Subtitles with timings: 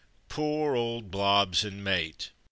[0.29, 2.31] Poor old Blobbs and mate!